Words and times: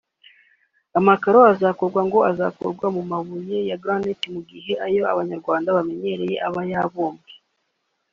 Amakaro 0.99 1.39
azakorwa 1.51 2.01
ngo 2.07 2.19
azakorwa 2.31 2.85
mu 2.95 3.03
mabuye 3.11 3.57
ya 3.69 3.77
granite 3.83 4.25
mu 4.33 4.41
gihe 4.49 4.73
ayo 4.85 5.01
Abanyarwanda 5.13 5.75
bamenyereye 5.77 6.35
aba 6.47 6.61
yabumbwe 6.71 7.31